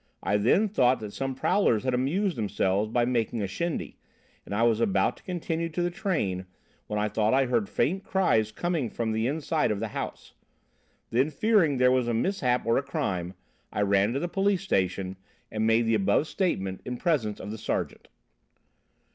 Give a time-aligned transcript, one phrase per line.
[0.23, 3.99] I then thought that some prowlers had amused themselves by making a shindy,
[4.47, 6.47] and I was about to continue to the train
[6.87, 10.33] when I thought I heard faint cries coming from the inside of the house.
[11.11, 13.35] Then, fearing there was a mishap or a crime,
[13.71, 15.17] I ran to the police station
[15.51, 18.07] and made the above statement in presence of the sergeant.'"